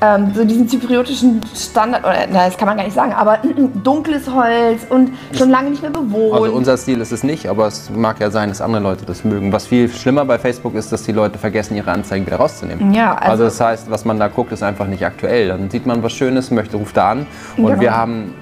ähm, 0.00 0.32
so 0.34 0.44
diesen 0.44 0.68
zypriotischen 0.68 1.40
Standard, 1.54 2.02
oder 2.04 2.26
na, 2.30 2.46
das 2.46 2.58
kann 2.58 2.66
man 2.66 2.76
gar 2.76 2.84
nicht 2.84 2.94
sagen, 2.96 3.12
aber 3.12 3.38
dunkles 3.84 4.28
Holz 4.30 4.84
und 4.90 5.10
schon 5.32 5.50
lange 5.50 5.70
nicht 5.70 5.82
mehr 5.82 5.92
bewohnt. 5.92 6.34
Also 6.34 6.52
unser 6.52 6.76
Stil 6.76 7.00
ist 7.00 7.12
es 7.12 7.22
nicht, 7.22 7.48
aber 7.48 7.68
es 7.68 7.88
mag 7.90 8.20
ja 8.20 8.30
sein, 8.30 8.48
dass 8.50 8.60
andere 8.60 8.82
Leute 8.82 9.06
das 9.06 9.24
mögen. 9.24 9.52
Was 9.52 9.66
viel 9.66 9.88
schlimmer 9.88 10.24
bei 10.24 10.38
Facebook 10.38 10.74
ist, 10.74 10.92
dass 10.92 11.04
die 11.04 11.12
Leute 11.12 11.38
vergessen, 11.38 11.76
ihre 11.76 11.90
Anzeigen 11.92 12.26
wieder 12.26 12.36
rauszunehmen. 12.36 12.92
Ja, 12.92 13.14
also- 13.14 13.30
also, 13.30 13.44
das 13.44 13.60
heißt, 13.60 13.90
was 13.90 14.04
man 14.04 14.18
da 14.18 14.28
guckt, 14.28 14.52
ist 14.52 14.62
einfach 14.64 14.86
nicht 14.88 15.06
aktuell. 15.06 15.48
Dann 15.48 15.70
sieht 15.70 15.86
man 15.86 16.02
was 16.02 16.12
Schönes, 16.12 16.50
möchte, 16.50 16.76
ruft 16.76 16.96
da 16.96 17.12
an. 17.12 17.26
Und 17.56 17.66
Genau. 17.66 17.80
wir 17.80 17.96
haben 17.96 18.34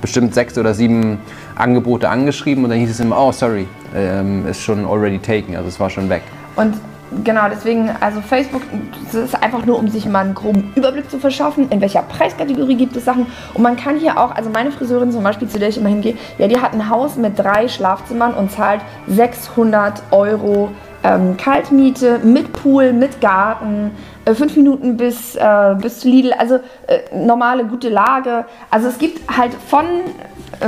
bestimmt 0.00 0.34
sechs 0.34 0.56
oder 0.56 0.72
sieben 0.72 1.18
Angebote 1.56 2.08
angeschrieben 2.08 2.64
und 2.64 2.70
dann 2.70 2.78
hieß 2.78 2.90
es 2.90 3.00
immer, 3.00 3.18
oh 3.18 3.32
sorry, 3.32 3.66
ähm, 3.94 4.46
ist 4.46 4.62
schon 4.62 4.84
already 4.84 5.18
taken, 5.18 5.56
also 5.56 5.68
es 5.68 5.78
war 5.78 5.90
schon 5.90 6.08
weg. 6.08 6.22
Und 6.56 6.74
genau, 7.24 7.48
deswegen, 7.50 7.90
also 8.00 8.20
Facebook, 8.20 8.62
das 9.04 9.14
ist 9.14 9.42
einfach 9.42 9.64
nur, 9.64 9.78
um 9.78 9.88
sich 9.88 10.06
mal 10.06 10.20
einen 10.20 10.34
groben 10.34 10.72
Überblick 10.74 11.10
zu 11.10 11.18
verschaffen, 11.18 11.68
in 11.70 11.80
welcher 11.80 12.02
Preiskategorie 12.02 12.76
gibt 12.76 12.96
es 12.96 13.04
Sachen. 13.04 13.26
Und 13.54 13.62
man 13.62 13.76
kann 13.76 13.98
hier 13.98 14.18
auch, 14.18 14.34
also 14.34 14.50
meine 14.50 14.70
Friseurin 14.70 15.12
zum 15.12 15.22
Beispiel, 15.22 15.48
zu 15.48 15.58
der 15.58 15.68
ich 15.68 15.78
immer 15.78 15.88
hingehe, 15.88 16.16
ja, 16.38 16.48
die 16.48 16.58
hat 16.58 16.72
ein 16.72 16.88
Haus 16.88 17.16
mit 17.16 17.38
drei 17.38 17.68
Schlafzimmern 17.68 18.34
und 18.34 18.50
zahlt 18.50 18.80
600 19.08 20.02
Euro 20.10 20.70
ähm, 21.04 21.36
Kaltmiete 21.36 22.20
mit 22.22 22.52
Pool, 22.52 22.92
mit 22.92 23.20
Garten, 23.20 23.90
äh, 24.24 24.34
fünf 24.34 24.56
Minuten 24.56 24.96
bis, 24.96 25.34
äh, 25.34 25.74
bis 25.80 26.00
zu 26.00 26.08
Lidl, 26.08 26.32
also 26.32 26.56
äh, 26.86 27.14
normale, 27.14 27.64
gute 27.64 27.88
Lage. 27.88 28.44
Also 28.70 28.88
es 28.88 28.98
gibt 28.98 29.20
halt 29.36 29.52
von 29.66 29.84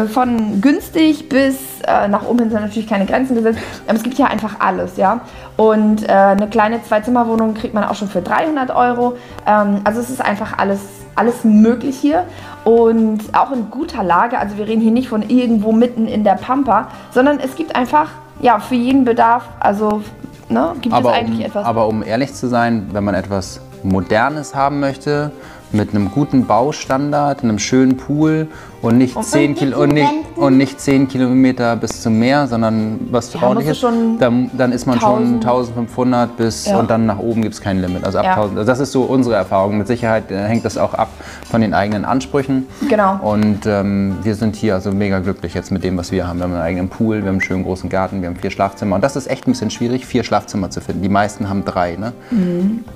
von 0.09 0.61
günstig 0.61 1.29
bis 1.29 1.57
äh, 1.87 2.09
nach 2.09 2.27
oben 2.27 2.41
hin 2.41 2.51
sind 2.51 2.61
natürlich 2.61 2.89
keine 2.89 3.07
Grenzen 3.07 3.35
gesetzt. 3.35 3.59
Aber 3.87 3.97
es 3.97 4.03
gibt 4.03 4.17
hier 4.17 4.29
einfach 4.29 4.61
alles, 4.61 4.97
ja. 4.97 5.21
Und 5.57 6.09
äh, 6.09 6.13
eine 6.13 6.49
kleine 6.49 6.83
Zwei-Zimmer-Wohnung 6.83 7.55
kriegt 7.55 7.75
man 7.75 7.85
auch 7.85 7.95
schon 7.95 8.09
für 8.09 8.23
300 8.23 8.75
Euro. 8.75 9.17
Ähm, 9.47 9.81
also 9.85 10.01
es 10.01 10.11
ist 10.11 10.25
einfach 10.25 10.59
alles, 10.59 10.81
alles 11.15 11.45
möglich 11.45 11.97
hier 11.97 12.25
und 12.65 13.21
auch 13.33 13.53
in 13.53 13.71
guter 13.71 14.03
Lage. 14.03 14.39
Also 14.39 14.57
wir 14.57 14.67
reden 14.67 14.81
hier 14.81 14.91
nicht 14.91 15.09
von 15.09 15.23
irgendwo 15.23 15.73
mitten 15.73 16.07
in 16.07 16.25
der 16.25 16.35
Pampa, 16.35 16.89
sondern 17.13 17.39
es 17.39 17.55
gibt 17.55 17.77
einfach 17.77 18.11
ja 18.41 18.59
für 18.59 18.75
jeden 18.75 19.05
Bedarf. 19.05 19.45
Also 19.61 20.03
ne, 20.49 20.75
gibt 20.81 20.95
aber 20.95 21.11
es 21.11 21.17
eigentlich 21.17 21.41
um, 21.41 21.47
etwas. 21.47 21.67
Aber 21.67 21.87
um 21.87 22.03
ehrlich 22.03 22.35
zu 22.35 22.49
sein, 22.49 22.89
wenn 22.93 23.05
man 23.05 23.15
etwas 23.15 23.61
Modernes 23.83 24.55
haben 24.55 24.81
möchte, 24.81 25.31
mit 25.73 25.91
einem 25.91 26.11
guten 26.11 26.47
Baustandard, 26.47 27.43
einem 27.43 27.59
schönen 27.59 27.97
Pool 27.97 28.47
und 28.83 28.99
nicht, 28.99 29.23
10, 29.23 29.55
Kil 29.55 29.75
und 29.75 29.93
nicht, 29.95 30.13
und 30.37 30.59
nicht 30.59 30.79
10 30.81 31.09
Kilometer 31.09 31.75
bis 31.77 32.03
zum 32.03 32.19
Meer, 32.19 32.47
sondern 32.47 33.01
was 33.11 33.33
Ja, 33.33 33.55
du 33.55 33.75
schon 33.75 34.19
dann, 34.19 34.51
dann 34.57 34.73
ist 34.73 34.87
man 34.87 35.01
schon 35.01 35.41
1000 35.41 35.45
1500 35.45 36.37
bis 36.37 36.67
Ja. 36.67 36.79
und 36.79 36.91
dann 36.91 37.07
nach 37.07 37.19
oben 37.19 37.43
gibt 37.43 37.55
es 37.55 37.61
kein 37.61 37.81
Limit. 37.81 38.05
Also 38.05 38.19
ab 38.19 38.25
Ja. 38.25 38.35
1000. 38.35 38.59
Also 38.59 38.71
das 38.71 38.81
ist 38.81 38.93
so 38.93 39.03
unsere 39.03 39.37
Erfahrung. 39.37 39.79
Mit 39.79 39.87
Sicherheit 39.87 40.31
äh, 40.31 40.45
hängt 40.45 40.65
das 40.65 40.77
auch 40.77 40.95
ab 40.95 41.09
von 41.51 41.61
den 41.61 41.75
eigenen 41.75 42.05
Ansprüchen. 42.05 42.67
Genau. 42.89 43.19
Und 43.23 43.67
ähm, 43.67 44.17
wir 44.23 44.35
sind 44.35 44.57
hier 44.57 44.75
also 44.75 44.93
mega 44.93 45.19
glücklich 45.21 45.55
jetzt 45.55 45.71
mit 45.71 45.85
dem, 45.85 45.97
was 45.97 46.13
wir 46.13 46.27
haben. 46.27 46.39
Wir 46.39 46.45
haben 46.45 46.53
einen 46.53 46.63
eigenen 46.63 46.89
Pool, 46.89 47.17
wir 47.19 47.27
haben 47.29 47.35
einen 47.35 47.41
schönen 47.41 47.65
großen 47.65 47.89
Garten, 47.89 48.21
wir 48.21 48.29
haben 48.29 48.37
vier 48.37 48.51
Schlafzimmer. 48.51 48.97
Und 48.97 49.03
das 49.05 49.17
ist 49.17 49.31
echt 49.31 49.47
ein 49.47 49.53
bisschen 49.53 49.71
schwierig, 49.71 50.07
vier 50.07 50.25
Schlafzimmer 50.25 50.71
zu 50.71 50.81
finden. 50.81 51.03
Die 51.03 51.09
meisten 51.09 51.49
haben 51.49 51.65
drei. 51.65 51.97
Ne? 51.97 52.13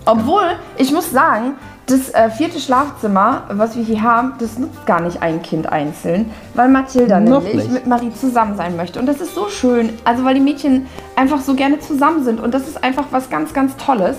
Obwohl, 0.05 0.43
ich 0.77 0.93
muss 0.93 1.11
sagen, 1.11 1.53
das 1.89 2.11
äh, 2.11 2.31
vierte 2.31 2.61
Schlafzimmer, 2.61 3.45
was 3.51 3.77
wir 3.77 3.83
hier 3.83 4.03
haben, 4.03 4.35
das 4.39 4.59
nutzt 4.59 4.85
gar 4.85 5.01
nicht 5.01 5.23
ein 5.23 5.43
Kind 5.43 5.71
einzeln, 5.71 6.31
weil 6.55 6.69
Mathilda 6.69 7.19
Noch 7.19 7.43
nämlich 7.43 7.65
nicht. 7.65 7.73
mit 7.73 7.87
Marie 7.87 8.13
zusammen 8.13 8.57
sein 8.57 8.77
möchte. 8.77 9.01
Und 9.01 9.07
das 9.07 9.21
ist 9.21 9.35
so 9.35 9.49
schön, 9.49 9.91
also 10.05 10.25
weil 10.25 10.35
die 10.35 10.41
Mädchen 10.41 10.87
einfach 11.17 11.41
so 11.41 11.55
gerne 11.55 11.81
zusammen 11.81 12.25
sind. 12.25 12.41
Und 12.41 12.53
das 12.53 12.69
ist 12.69 12.85
einfach 12.85 13.07
was 13.11 13.31
ganz, 13.31 13.55
ganz 13.55 13.77
Tolles. 13.77 14.19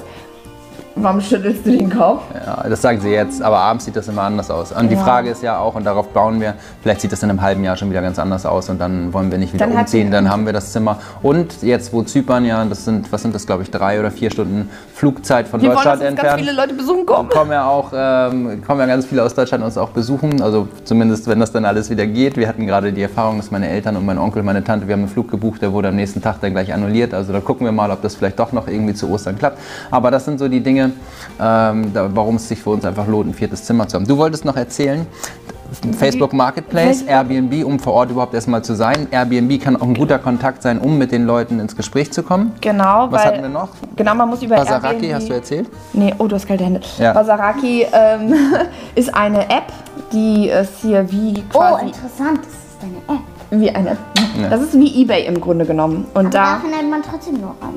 Warum 0.96 1.22
schüttelst 1.22 1.65
du 1.65 1.72
den 1.77 1.89
Kopf? 1.89 2.24
Ja, 2.46 2.67
das 2.67 2.81
sagen 2.81 3.00
sie 3.00 3.10
jetzt, 3.10 3.41
aber 3.41 3.58
abends 3.60 3.86
sieht 3.86 3.96
das 3.96 4.08
immer 4.10 4.24
anders 4.24 4.51
aus. 4.51 4.72
Und 4.72 4.89
die 4.89 4.96
Ja. 4.96 5.03
Frage 5.03 5.29
ist 5.29 5.41
ja 5.41 5.58
auch, 5.60 5.75
und 5.75 5.86
darauf 5.86 6.10
bauen 6.10 6.41
wir, 6.41 6.55
vielleicht 6.81 7.01
sieht 7.01 7.12
das 7.12 7.24
in 7.24 7.29
einem 7.29 7.41
halben 7.41 7.63
Jahr 7.63 7.77
schon 7.77 7.89
wieder 7.89 8.01
ganz 8.01 8.19
anders 8.19 8.46
aus 8.46 8.69
und 8.69 8.79
dann 8.79 9.13
wollen 9.13 9.31
wir 9.31 9.38
nicht 9.38 9.53
wieder 9.53 9.67
Dann 9.67 9.77
umziehen, 9.77 10.12
dann 10.12 10.29
haben 10.29 10.46
wir 10.46 10.51
das 10.51 10.72
Zimmer. 10.74 10.98
Und 11.22 11.62
jetzt, 11.62 11.93
wo 11.93 12.01
Zypern 12.03 12.43
ja, 12.43 12.65
das 12.65 12.84
sind, 12.86 13.12
was 13.12 13.22
sind 13.22 13.34
das, 13.34 13.46
glaube 13.46 13.63
ich, 13.63 13.72
drei 13.72 14.00
oder 14.00 14.12
vier 14.12 14.29
Stunden 14.31 14.69
Flugzeit 14.93 15.48
von 15.48 15.62
Wir 15.62 15.69
wollen, 15.69 15.77
dass 15.77 15.84
Deutschland 15.86 16.01
uns 16.12 16.22
ganz 16.22 16.34
entfernt. 16.34 16.41
viele 16.41 16.62
Leute 16.62 16.74
besuchen 16.74 17.05
kommen. 17.05 17.29
kommen 17.29 17.51
ja 17.51 17.65
auch 17.65 17.91
ähm, 17.96 18.62
kommen 18.65 18.79
ja 18.81 18.86
ganz 18.88 19.05
viele 19.05 19.24
aus 19.24 19.34
Deutschland 19.34 19.63
uns 19.63 19.77
auch 19.77 19.89
besuchen. 19.91 20.41
Also 20.41 20.67
zumindest 20.84 21.27
wenn 21.27 21.39
das 21.39 21.51
dann 21.51 21.63
alles 21.65 21.89
wieder 21.89 22.05
geht. 22.08 22.36
Wir 22.36 22.48
hatten 22.48 22.67
gerade 22.67 22.91
die 22.91 23.01
Erfahrung, 23.03 23.38
dass 23.38 23.51
meine 23.51 23.69
Eltern 23.69 23.96
und 23.96 24.05
mein 24.05 24.17
Onkel, 24.17 24.43
meine 24.43 24.63
Tante, 24.63 24.88
wir 24.88 24.93
haben 24.93 25.01
einen 25.01 25.10
Flug 25.10 25.29
gebucht, 25.31 25.62
der 25.62 25.72
wurde 25.72 25.88
am 25.89 25.96
nächsten 25.96 26.22
Tag 26.22 26.41
dann 26.41 26.51
gleich 26.51 26.74
annulliert. 26.74 27.13
Also 27.13 27.31
da 27.31 27.39
gucken 27.39 27.65
wir 27.65 27.72
mal, 27.72 27.89
ob 27.91 28.01
das 28.01 28.15
vielleicht 28.15 28.39
doch 28.39 28.51
noch 28.51 28.67
irgendwie 28.67 28.93
zu 28.96 29.10
Ostern 29.10 29.38
klappt. 29.38 29.60
Aber 29.91 30.12
das 30.12 30.25
sind 30.25 30.39
so 30.39 30.48
die 30.50 30.60
Dinge, 30.62 30.78
ähm, 31.39 31.91
da, 31.93 32.09
warum 32.13 32.36
es 32.36 32.48
sich 32.48 32.62
für 32.62 32.69
uns 32.71 32.86
einfach 32.86 33.07
lohnt, 33.07 33.29
ein 33.29 33.33
viertes 33.33 33.63
Zimmer 33.63 33.88
zu 33.88 33.95
haben. 33.95 34.07
Du 34.07 34.17
wolltest 34.17 34.45
noch 34.45 34.55
erzählen. 34.55 35.05
Facebook 36.00 36.33
Marketplace, 36.33 37.03
Airbnb, 37.03 37.63
um 37.63 37.77
vor 37.77 37.93
Ort 37.93 38.09
überhaupt 38.09 38.33
erstmal 38.33 38.63
zu 38.63 38.74
sein. 38.74 39.07
Airbnb 39.12 39.62
kann 39.62 39.75
auch 39.75 39.83
ein 39.86 39.93
guter 39.93 40.17
Kontakt 40.17 40.63
sein, 40.63 40.79
um 40.79 40.98
mit 40.98 41.12
den 41.12 41.25
Leuten 41.27 41.59
ins 41.59 41.75
Gespräch 41.75 42.12
zu 42.12 42.24
kommen. 42.24 42.53
Genau, 42.59 43.07
Was 43.12 43.21
weil, 43.21 43.27
hatten 43.33 43.41
wir 43.43 43.50
noch? 43.50 43.69
Genau, 43.95 44.15
man 44.15 44.29
muss 44.29 44.41
über 44.41 44.55
Basaraki, 44.55 45.05
Airbnb- 45.05 45.13
hast 45.13 45.29
du 45.29 45.33
erzählt? 45.33 45.69
Nee, 45.93 46.15
oh, 46.17 46.25
du 46.27 46.36
hast 46.36 46.48
kalte 46.48 46.63
Hände. 46.63 46.81
Ja. 46.98 47.13
Basaraki 47.13 47.86
ähm, 47.93 48.33
ist 48.95 49.13
eine 49.13 49.43
App, 49.48 49.71
die 50.12 50.50
ist 50.50 50.71
hier 50.81 51.09
wie 51.12 51.43
Oh, 51.53 51.59
quasi 51.59 51.86
interessant, 51.86 52.39
das 52.39 52.48
ist 52.48 52.81
deine 52.81 53.19
App. 53.19 53.25
wie 53.51 53.69
eine. 53.69 53.98
Das 54.50 54.62
ist 54.62 54.74
wie 54.74 55.03
eBay 55.03 55.27
im 55.27 55.39
Grunde 55.39 55.65
genommen. 55.65 56.05
Und 56.15 56.33
Da 56.33 56.55
da, 56.55 56.59
findet 56.62 56.89
man 56.89 57.03
trotzdem 57.03 57.39
nur 57.41 57.51
an. 57.62 57.75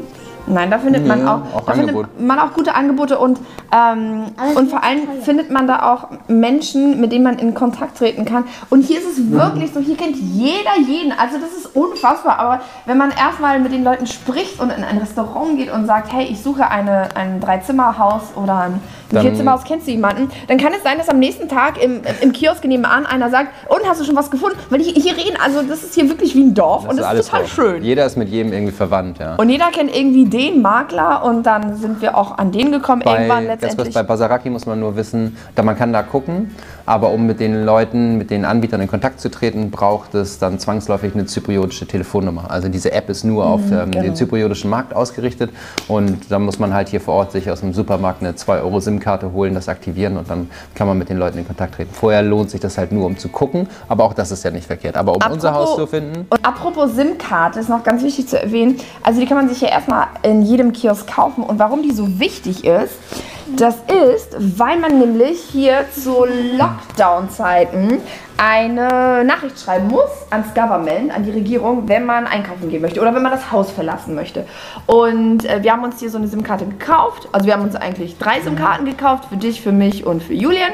Nein, 0.53 0.71
da 0.71 0.79
findet 0.79 1.07
man 1.07 1.23
Nee, 1.23 1.29
auch, 1.29 1.41
auch 1.55 1.65
da 1.67 1.73
findet 1.73 2.21
man 2.21 2.39
auch 2.39 2.53
gute 2.53 2.75
Angebote 2.75 3.19
und 3.19 3.39
ähm, 3.73 4.27
und 4.55 4.71
vor 4.71 4.85
allem 4.85 5.23
findet 5.23 5.51
man 5.51 5.67
da 5.67 5.93
auch 5.93 6.09
Menschen, 6.29 7.01
mit 7.01 7.13
denen 7.13 7.25
man 7.25 7.39
in 7.39 7.55
Kontakt 7.55 7.99
treten 7.99 8.25
kann. 8.25 8.45
Und 8.71 8.83
hier 8.83 8.99
ist 8.99 9.19
es 9.19 9.31
wirklich 9.31 9.73
so, 9.73 9.81
hier 9.81 9.97
kennt 9.97 10.17
jeder 10.17 10.79
jeden. 10.87 11.13
Also 11.13 11.39
das 11.39 11.53
ist 11.57 11.75
unfassbar. 11.75 12.39
Aber 12.39 12.61
wenn 12.87 12.99
man 12.99 13.11
erstmal 13.11 13.59
mit 13.61 13.73
den 13.73 13.85
Leuten 13.85 14.07
spricht 14.07 14.61
und 14.61 14.71
in 14.71 14.85
ein 14.85 14.99
Restaurant 14.99 15.57
geht 15.57 15.73
und 15.73 15.87
sagt, 15.87 16.13
hey, 16.13 16.25
ich 16.25 16.43
suche 16.43 16.69
eine, 16.69 17.09
ein 17.17 17.41
Dreizimmerhaus 17.41 18.23
oder 18.37 18.59
ein 18.59 18.81
Dann- 19.13 19.23
Vierzimmerhaus, 19.27 19.63
kennst 19.65 19.87
du 19.87 19.91
jemanden, 19.91 20.31
dann 20.49 20.59
kann 20.59 20.73
es 20.77 20.83
sein, 20.83 20.99
dass 20.99 21.09
am 21.09 21.19
nächsten 21.19 21.49
Tag 21.49 21.83
im, 21.83 22.01
im 22.21 22.33
Kiosk 22.33 22.65
nebenan 22.65 23.07
einer 23.07 23.31
sagt, 23.31 23.49
und 23.69 23.81
hast 23.87 24.01
du 24.01 24.05
schon 24.05 24.17
was 24.17 24.31
gefunden? 24.31 24.57
Weil 24.71 24.81
hier, 24.81 24.95
hier 24.95 25.17
reden, 25.17 25.37
also 25.45 25.63
das 25.63 25.83
ist 25.83 25.95
hier 25.95 26.09
wirklich 26.09 26.35
wie 26.35 26.43
ein 26.43 26.55
Dorf 26.55 26.83
und 26.85 26.91
das 26.91 26.99
ist 26.99 27.05
alles 27.05 27.27
total 27.27 27.41
drauf. 27.43 27.53
schön. 27.53 27.83
Jeder 27.85 28.07
ist 28.07 28.17
mit 28.17 28.29
jedem 28.29 28.53
irgendwie 28.53 28.73
verwandt, 28.73 29.19
ja. 29.19 29.37
Und 29.37 29.49
jeder 29.51 29.67
kennt 29.71 29.95
irgendwie 29.95 30.25
den 30.27 30.63
Makler 30.63 31.25
und 31.25 31.45
dann 31.45 31.77
sind 31.77 32.01
wir 32.03 32.17
auch 32.17 32.39
an 32.39 32.53
den 32.53 32.73
gekommen 32.73 33.03
irgendwann 33.03 33.47
bei, 33.47 33.57
kurz, 33.57 33.63
letztendlich. 33.63 33.95
bei 33.95 34.03
Basaraki 34.03 34.51
muss 34.51 34.67
man 34.67 34.81
nur 34.81 34.97
wissen, 34.97 35.37
da 35.55 35.63
man 35.63 35.77
kann 35.77 35.93
da 35.93 36.03
gucken, 36.03 36.55
aber 36.87 37.11
um 37.11 37.27
mit 37.27 37.39
den 37.41 37.65
Leuten, 37.65 38.19
mit 38.19 38.31
den 38.31 38.45
Anbietern 38.45 38.81
in 38.81 38.89
Kontakt 38.89 39.21
zu 39.21 39.31
treten, 39.31 39.71
braucht 39.71 40.15
es 40.15 40.39
dann 40.39 40.59
zwangsläufig 40.59 41.15
eine 41.15 41.27
zypriotische 41.27 41.87
Telefonnummer. 41.87 42.51
Also 42.51 42.69
diese 42.69 42.93
App 42.93 43.09
ist 43.09 43.25
nur 43.25 43.47
auf 43.47 43.61
Mhm, 43.67 43.73
ähm, 43.73 43.91
genau. 43.93 44.05
den 44.05 44.17
zypriotischen 44.17 44.71
Markt 44.71 44.95
ausgerichtet 44.95 45.51
und 45.89 46.31
da 46.31 46.39
muss 46.39 46.59
man 46.59 46.73
halt 46.75 46.89
hier 46.89 47.01
vor 47.01 47.15
Ort 47.15 47.33
sich 47.33 47.51
aus 47.51 47.61
dem 47.61 47.73
Supermarkt 47.73 48.21
eine 48.23 48.35
2 48.35 48.61
Euro 48.61 48.81
SIM-Karte 49.03 49.33
holen, 49.33 49.55
das 49.55 49.69
aktivieren 49.69 50.17
und 50.17 50.31
dann 50.31 50.49
kann 50.75 50.87
man 50.87 50.97
mit 50.97 51.09
den 51.09 51.19
Leuten 51.19 51.39
in 51.39 51.47
Kontakt 51.47 51.75
treten. 51.75 51.93
Vorher 51.93 52.23
lohnt 52.23 52.51
sich 52.51 52.61
das 52.61 52.79
halt 52.79 52.93
nur, 52.93 53.07
um 53.07 53.19
zu 53.19 53.29
gucken, 53.29 53.69
aber 53.89 54.05
auch 54.05 54.15
das 54.15 54.31
ist 54.31 54.45
ja 54.45 54.51
nicht 54.51 54.67
verkehrt. 54.67 54.97
Aber 54.97 55.15
um 55.15 55.33
unser 55.33 55.55
Haus 55.55 55.77
zu 55.77 55.87
finden, 55.87 56.27
Und 56.31 56.45
apropos 56.45 56.95
SIM-Karte 56.95 57.61
ist 57.61 57.69
noch 57.69 57.83
ganz 57.83 58.03
wichtig 58.03 58.29
zu 58.29 58.41
erwähnen. 58.41 58.79
Also 59.03 59.21
die 59.21 59.27
kann 59.27 59.37
man 59.37 59.49
sich 59.49 59.61
ja 59.61 59.69
erstmal 59.69 60.07
in 60.23 60.43
jedem 60.43 60.73
Kiosk 60.73 61.09
kaufen. 61.09 61.43
Und 61.43 61.59
warum 61.59 61.83
die 61.83 61.93
so 61.93 62.21
wichtig 62.21 62.65
ist, 62.65 62.95
das 63.57 63.77
ist, 64.15 64.37
weil 64.59 64.79
man 64.79 64.99
nämlich 64.99 65.41
hier 65.51 65.87
zu 65.93 66.25
Lockdown-Zeiten 66.25 68.01
eine 68.37 69.25
Nachricht 69.25 69.61
schreiben 69.61 69.87
muss 69.87 70.11
ans 70.31 70.53
Government, 70.53 71.15
an 71.15 71.23
die 71.23 71.31
Regierung, 71.31 71.89
wenn 71.89 72.05
man 72.05 72.27
einkaufen 72.27 72.71
gehen 72.71 72.83
möchte 72.83 73.01
oder 73.01 73.15
wenn 73.15 73.23
man 73.23 73.31
das 73.31 73.53
Haus 73.53 73.71
verlassen 73.71 74.15
möchte. 74.17 74.47
Und 74.87 75.45
äh, 75.45 75.63
wir 75.63 75.73
haben 75.73 75.85
uns 75.85 76.01
hier 76.01 76.11
so 76.11 76.19
eine 76.19 76.27
SIM-Karte 76.27 76.67
gekauft. 76.67 77.29
Also 77.31 77.47
wir 77.47 77.55
haben 77.55 77.63
uns 77.63 77.77
eigentlich 77.77 78.19
drei 78.19 78.41
SIM-Karten 78.41 78.85
gekauft, 78.85 79.27
für 79.29 79.37
dich, 79.37 79.61
für 79.61 79.71
mich 79.71 80.05
und 80.05 80.23
für 80.23 80.35
Julian. 80.35 80.73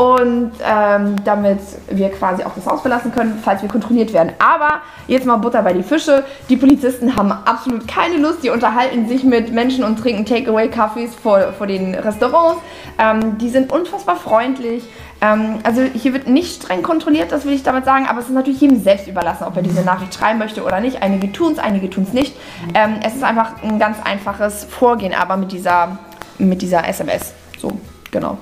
Und 0.00 0.52
ähm, 0.66 1.16
damit 1.26 1.58
wir 1.90 2.08
quasi 2.08 2.42
auch 2.42 2.54
das 2.54 2.64
Haus 2.64 2.80
verlassen 2.80 3.12
können, 3.12 3.38
falls 3.44 3.60
wir 3.60 3.68
kontrolliert 3.68 4.14
werden. 4.14 4.32
Aber 4.38 4.80
jetzt 5.08 5.26
mal 5.26 5.36
Butter 5.36 5.60
bei 5.60 5.74
die 5.74 5.82
Fische. 5.82 6.24
Die 6.48 6.56
Polizisten 6.56 7.16
haben 7.16 7.30
absolut 7.30 7.86
keine 7.86 8.16
Lust. 8.16 8.42
Die 8.42 8.48
unterhalten 8.48 9.06
sich 9.08 9.24
mit 9.24 9.52
Menschen 9.52 9.84
und 9.84 9.98
trinken 9.98 10.24
Takeaway-Kaffees 10.24 11.14
vor, 11.14 11.52
vor 11.52 11.66
den 11.66 11.94
Restaurants. 11.94 12.62
Ähm, 12.98 13.36
die 13.36 13.50
sind 13.50 13.70
unfassbar 13.70 14.16
freundlich. 14.16 14.84
Ähm, 15.20 15.58
also 15.64 15.82
hier 15.82 16.14
wird 16.14 16.26
nicht 16.26 16.62
streng 16.62 16.82
kontrolliert, 16.82 17.30
das 17.30 17.44
will 17.44 17.52
ich 17.52 17.62
damit 17.62 17.84
sagen, 17.84 18.06
aber 18.08 18.20
es 18.20 18.28
ist 18.28 18.32
natürlich 18.32 18.62
jedem 18.62 18.82
selbst 18.82 19.06
überlassen, 19.06 19.44
ob 19.44 19.54
er 19.54 19.62
diese 19.62 19.82
Nachricht 19.82 20.14
schreiben 20.14 20.38
möchte 20.38 20.64
oder 20.64 20.80
nicht. 20.80 21.02
Einige 21.02 21.30
tun 21.30 21.52
es, 21.52 21.58
einige 21.58 21.90
tun 21.90 22.04
es 22.04 22.14
nicht. 22.14 22.34
Ähm, 22.72 23.00
es 23.04 23.16
ist 23.16 23.22
einfach 23.22 23.62
ein 23.62 23.78
ganz 23.78 23.98
einfaches 24.02 24.64
Vorgehen, 24.64 25.12
aber 25.12 25.36
mit 25.36 25.52
dieser, 25.52 25.98
mit 26.38 26.62
dieser 26.62 26.88
SMS. 26.88 27.34
So, 27.58 27.78
genau. 28.10 28.38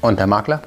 und 0.00 0.20
der 0.20 0.28
Makler? 0.28 0.62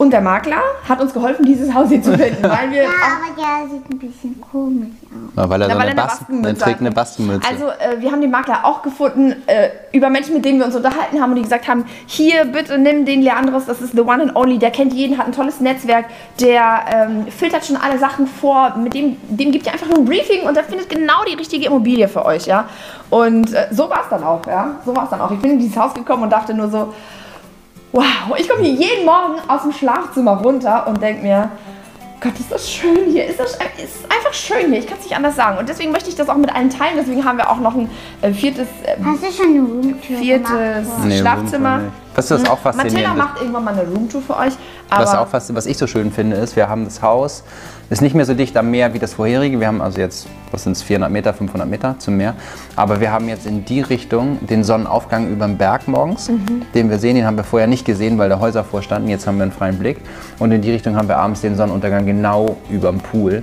Und 0.00 0.14
der 0.14 0.22
Makler 0.22 0.62
hat 0.88 0.98
uns 1.02 1.12
geholfen, 1.12 1.44
dieses 1.44 1.74
Haus 1.74 1.90
hier 1.90 2.02
zu 2.02 2.16
finden, 2.16 2.42
weil 2.42 2.70
wir 2.70 2.84
Ja, 2.84 2.88
aber 2.88 3.36
der 3.36 3.68
sieht 3.68 3.90
ein 3.90 3.98
bisschen 3.98 4.40
komisch 4.40 4.88
aus. 5.04 5.36
Ja, 5.36 5.50
weil 5.50 5.60
er 5.60 5.68
Na, 5.68 5.74
so 5.74 5.78
weil 5.78 5.88
eine 5.88 6.00
er 6.00 6.08
eine 6.08 6.40
Bast 6.40 6.46
er 6.46 6.58
trägt 6.58 6.80
eine 6.80 6.90
Bastenmütze. 6.90 7.46
Also 7.46 7.66
äh, 7.66 8.00
wir 8.00 8.10
haben 8.10 8.22
den 8.22 8.30
Makler 8.30 8.64
auch 8.64 8.80
gefunden 8.80 9.34
äh, 9.46 9.68
über 9.92 10.08
Menschen, 10.08 10.32
mit 10.32 10.46
denen 10.46 10.58
wir 10.58 10.64
uns 10.64 10.74
unterhalten 10.74 11.20
haben 11.20 11.32
und 11.32 11.36
die 11.36 11.42
gesagt 11.42 11.68
haben, 11.68 11.84
hier 12.06 12.46
bitte 12.46 12.78
nimm 12.78 13.04
den 13.04 13.20
Leandros, 13.20 13.66
das 13.66 13.82
ist 13.82 13.92
the 13.92 14.00
one 14.00 14.22
and 14.22 14.34
only, 14.36 14.58
der 14.58 14.70
kennt 14.70 14.94
jeden, 14.94 15.18
hat 15.18 15.26
ein 15.26 15.32
tolles 15.32 15.60
Netzwerk, 15.60 16.06
der 16.40 16.80
ähm, 16.90 17.26
filtert 17.26 17.66
schon 17.66 17.76
alle 17.76 17.98
Sachen 17.98 18.26
vor, 18.26 18.76
mit 18.78 18.94
dem, 18.94 19.18
dem 19.28 19.52
gibt 19.52 19.66
ihr 19.66 19.72
einfach 19.72 19.88
nur 19.88 19.98
ein 19.98 20.06
Briefing 20.06 20.48
und 20.48 20.56
der 20.56 20.64
findet 20.64 20.88
genau 20.88 21.24
die 21.30 21.34
richtige 21.34 21.66
Immobilie 21.66 22.08
für 22.08 22.24
euch, 22.24 22.46
ja. 22.46 22.64
Und 23.10 23.52
äh, 23.52 23.66
so 23.70 23.90
war 23.90 24.00
es 24.04 24.08
dann 24.08 24.24
auch, 24.24 24.46
ja. 24.46 24.76
So 24.86 24.96
war 24.96 25.04
es 25.04 25.10
dann 25.10 25.20
auch. 25.20 25.30
Ich 25.30 25.40
bin 25.40 25.50
in 25.50 25.58
dieses 25.58 25.76
Haus 25.76 25.92
gekommen 25.92 26.22
und 26.22 26.30
dachte 26.30 26.54
nur 26.54 26.70
so, 26.70 26.94
wow, 27.92 28.36
ich 28.38 28.48
komme 28.48 28.64
hier 28.64 28.74
jeden 28.74 29.04
Morgen 29.04 29.36
aus 29.48 29.62
dem 29.62 29.72
Schlafzimmer 29.72 30.40
runter 30.42 30.86
und 30.86 31.02
denke 31.02 31.22
mir, 31.22 31.50
Gott, 32.20 32.38
ist 32.38 32.52
das 32.52 32.70
schön 32.70 33.06
hier. 33.10 33.26
Ist 33.26 33.40
das 33.40 33.54
ist 33.54 34.04
einfach 34.04 34.34
schön 34.34 34.70
hier. 34.70 34.80
Ich 34.80 34.86
kann 34.86 34.98
es 34.98 35.04
nicht 35.04 35.16
anders 35.16 35.36
sagen. 35.36 35.56
Und 35.58 35.68
deswegen 35.68 35.90
möchte 35.90 36.10
ich 36.10 36.16
das 36.16 36.28
auch 36.28 36.36
mit 36.36 36.54
allen 36.54 36.68
teilen. 36.68 36.96
Deswegen 36.96 37.24
haben 37.24 37.38
wir 37.38 37.48
auch 37.50 37.60
noch 37.60 37.74
ein 37.74 37.90
äh, 38.20 38.32
viertes, 38.32 38.68
äh, 38.84 38.96
Hast 39.02 39.22
du 39.22 39.32
schon 39.32 39.46
eine 39.46 39.60
Roomtour 39.60 40.18
viertes? 40.18 40.88
Nee, 41.02 41.18
Schlafzimmer. 41.18 41.80
Das 42.28 42.40
ist 42.40 42.48
auch 42.50 42.62
Matilda 42.64 42.82
faszinierend. 42.82 43.16
macht 43.18 43.40
irgendwann 43.40 43.64
mal 43.64 43.74
eine 43.74 43.88
Roomtour 43.88 44.22
für 44.22 44.36
euch. 44.36 44.52
Was, 44.90 45.14
auch 45.14 45.28
fast, 45.28 45.54
was 45.54 45.66
ich 45.66 45.78
so 45.78 45.86
schön 45.86 46.10
finde, 46.10 46.36
ist, 46.36 46.56
wir 46.56 46.68
haben 46.68 46.84
das 46.84 47.00
Haus, 47.00 47.44
ist 47.90 48.02
nicht 48.02 48.14
mehr 48.16 48.24
so 48.24 48.34
dicht 48.34 48.56
am 48.56 48.70
Meer 48.70 48.92
wie 48.92 48.98
das 48.98 49.14
vorherige. 49.14 49.60
Wir 49.60 49.68
haben 49.68 49.80
also 49.80 50.00
jetzt, 50.00 50.26
was 50.50 50.64
sind 50.64 50.72
es, 50.72 50.82
400 50.82 51.10
Meter, 51.12 51.32
500 51.32 51.68
Meter 51.68 51.94
zum 51.98 52.16
Meer. 52.16 52.34
Aber 52.76 53.00
wir 53.00 53.12
haben 53.12 53.28
jetzt 53.28 53.46
in 53.46 53.64
die 53.64 53.80
Richtung 53.82 54.38
den 54.46 54.64
Sonnenaufgang 54.64 55.28
über 55.30 55.46
dem 55.46 55.56
Berg 55.58 55.86
morgens, 55.86 56.28
Mhm. 56.28 56.62
den 56.74 56.90
wir 56.90 56.98
sehen. 56.98 57.14
Den 57.14 57.24
haben 57.26 57.36
wir 57.36 57.44
vorher 57.44 57.68
nicht 57.68 57.84
gesehen, 57.84 58.18
weil 58.18 58.28
da 58.28 58.40
Häuser 58.40 58.64
vorstanden. 58.64 59.08
Jetzt 59.08 59.26
haben 59.28 59.36
wir 59.38 59.44
einen 59.44 59.52
freien 59.52 59.78
Blick. 59.78 59.98
Und 60.40 60.50
in 60.52 60.60
die 60.60 60.72
Richtung 60.72 60.96
haben 60.96 61.08
wir 61.08 61.18
abends 61.18 61.40
den 61.40 61.56
Sonnenuntergang 61.56 62.04
genau 62.06 62.56
über 62.68 62.90
dem 62.90 62.98
Pool. 63.00 63.42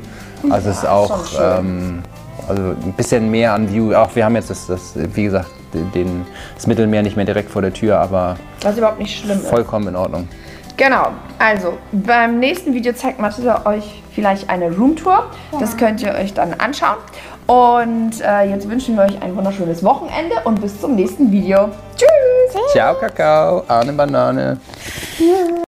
Also 0.50 0.70
es 0.70 0.80
ist 0.80 0.88
auch 0.88 1.20
ähm, 1.42 2.04
also 2.48 2.62
ein 2.62 2.94
bisschen 2.96 3.32
mehr 3.32 3.54
an 3.54 3.72
View. 3.72 3.94
Auch 3.94 4.16
wir 4.16 4.26
haben 4.26 4.36
jetzt, 4.36 4.50
das, 4.50 4.68
das, 4.68 4.94
wie 4.96 5.24
gesagt, 5.24 5.48
den, 5.74 6.26
das 6.56 6.68
Mittelmeer 6.68 7.04
nicht 7.04 7.16
mehr 7.16 7.26
direkt 7.26 7.50
vor 7.50 7.62
der 7.62 7.74
Tür, 7.74 8.00
aber 8.00 8.38
was 8.62 8.78
überhaupt 8.78 9.00
nicht 9.00 9.20
schlimm 9.20 9.38
ist. 9.38 9.48
vollkommen 9.48 9.88
in 9.90 9.96
Ordnung. 9.96 10.28
Genau, 10.78 11.08
also 11.40 11.78
beim 11.92 12.40
nächsten 12.40 12.74
Video 12.74 12.94
zeigt 12.94 13.20
Matilda 13.20 13.66
euch 13.66 14.04
vielleicht 14.12 14.48
eine 14.48 14.72
Roomtour. 14.72 15.32
Das 15.60 15.76
könnt 15.76 16.04
ihr 16.04 16.14
euch 16.14 16.36
dann 16.36 16.54
anschauen. 16.54 16.98
Und 17.48 18.22
äh, 18.22 18.44
jetzt 18.50 18.70
wünschen 18.70 18.96
wir 18.96 19.06
euch 19.06 19.22
ein 19.22 19.36
wunderschönes 19.36 19.84
Wochenende 19.84 20.36
und 20.44 20.62
bis 20.62 20.80
zum 20.80 20.96
nächsten 20.96 21.32
Video. 21.32 21.70
Tschüss! 21.96 22.72
Ciao, 22.74 22.94
Kakao, 22.94 23.64
Arne 23.68 23.94
Banane. 23.94 24.60